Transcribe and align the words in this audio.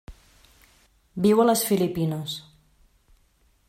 Viu 1.27 1.43
a 1.43 1.47
les 1.51 1.63
Filipines. 1.69 2.39